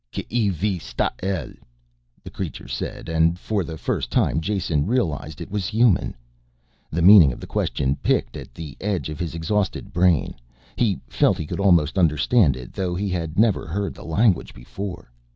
[0.11, 1.51] "K'e vi stas el...?"
[2.23, 6.15] the creature said, and for the first time Jason realized it was human.
[6.89, 10.33] The meaning of the question picked at the edge of his exhausted brain,
[10.75, 15.11] he felt he could almost understand it, though he had never heard the language before.